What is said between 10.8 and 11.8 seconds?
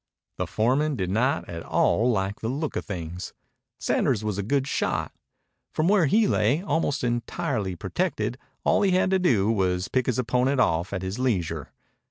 at his leisure.